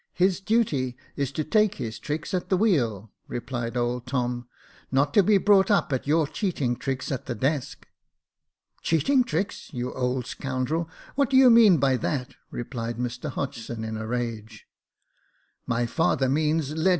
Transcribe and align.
His 0.13 0.39
duty 0.41 0.97
is 1.15 1.31
to 1.33 1.43
take 1.43 1.75
his 1.75 1.99
trick 1.99 2.33
at 2.33 2.49
the 2.49 2.57
wheel," 2.57 3.11
replied 3.51 3.77
old 3.77 4.07
Tom 4.07 4.45
•,"not 4.91 5.13
to 5.13 5.21
be 5.21 5.37
brought 5.37 5.69
up 5.69 5.93
at 5.93 6.07
your 6.07 6.25
cheating 6.25 6.75
tricks 6.75 7.11
at 7.11 7.27
the 7.27 7.35
desk." 7.35 7.85
*' 8.37 8.81
Cheating 8.81 9.23
tricks, 9.23 9.71
you 9.71 9.93
old 9.93 10.25
scoundrel, 10.25 10.89
what 11.13 11.29
do 11.29 11.37
you 11.37 11.51
mean 11.51 11.77
by 11.77 11.97
that?" 11.97 12.33
replied 12.49 12.97
Mr 12.97 13.29
Hodgson, 13.29 13.83
in 13.83 13.95
a 13.95 14.07
rage. 14.07 14.65
My 15.67 15.85
father 15.85 16.27
means 16.27 16.73
/^^^ 16.73 16.83